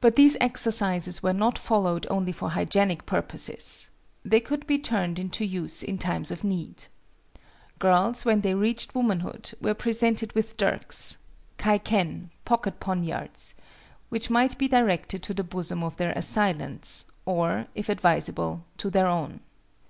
[0.00, 3.90] But these exercises were not followed only for hygienic purposes.
[4.24, 6.84] They could be turned into use in times of need.
[7.78, 11.18] Girls, when they reached womanhood, were presented with dirks
[11.58, 13.52] (kai ken, pocket poniards),
[14.08, 19.08] which might be directed to the bosom of their assailants, or, if advisable, to their
[19.08, 19.40] own.